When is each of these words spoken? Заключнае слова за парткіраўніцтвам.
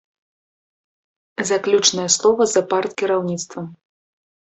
Заключнае 1.51 2.09
слова 2.17 2.51
за 2.57 2.61
парткіраўніцтвам. 2.75 3.73